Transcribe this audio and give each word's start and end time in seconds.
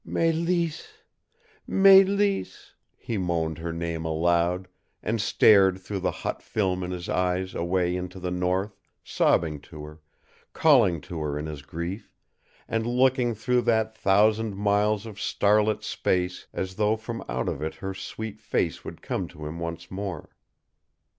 "Mélisse 0.03 0.93
Mélisse" 1.69 2.71
He 3.07 3.19
moaned 3.19 3.59
her 3.59 3.71
name 3.71 4.03
aloud, 4.03 4.67
and 5.03 5.21
stared 5.21 5.79
through 5.79 5.99
the 5.99 6.09
hot 6.25 6.41
film 6.41 6.83
in 6.83 6.89
his 6.89 7.07
eyes 7.07 7.53
away 7.53 7.95
into 7.95 8.19
the 8.19 8.31
north, 8.31 8.75
sobbing 9.03 9.59
to 9.59 9.83
her, 9.85 9.99
calling 10.53 11.01
to 11.01 11.19
her 11.19 11.37
in 11.37 11.45
his 11.45 11.61
grief, 11.61 12.11
and 12.67 12.87
looking 12.87 13.35
through 13.35 13.61
that 13.61 13.95
thousand 13.95 14.55
miles 14.57 15.05
of 15.05 15.21
starlit 15.21 15.83
space 15.83 16.47
as 16.51 16.77
though 16.77 16.95
from 16.97 17.23
out 17.29 17.47
of 17.47 17.61
it 17.61 17.75
her 17.75 17.93
sweet 17.93 18.41
face 18.41 18.83
would 18.83 19.03
come 19.03 19.27
to 19.27 19.45
him 19.45 19.59
once 19.59 19.91
more. 19.91 20.31